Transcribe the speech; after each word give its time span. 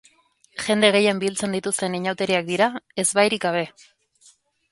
Jende 0.67 0.87
gehien 0.95 1.19
biltzen 1.23 1.53
dituzten 1.57 1.97
inauteriak 1.99 2.49
dira, 2.49 2.71
ezbairik 3.05 3.47
gabe. 3.47 3.63